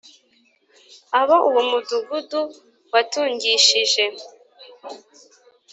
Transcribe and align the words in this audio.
abo 1.19 1.35
uwo 1.49 1.61
mudugudu 1.69 2.41
watungishije 2.93 4.03